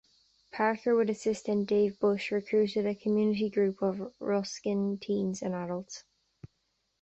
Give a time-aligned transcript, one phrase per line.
[0.51, 6.05] Parker with assistant Dave Bush recruited a community group of Ruskin teens and adults.